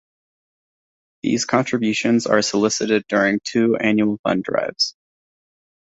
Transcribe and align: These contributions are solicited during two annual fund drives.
These 1.21 1.45
contributions 1.45 2.25
are 2.25 2.41
solicited 2.41 3.05
during 3.07 3.39
two 3.43 3.75
annual 3.77 4.17
fund 4.23 4.43
drives. 4.43 4.95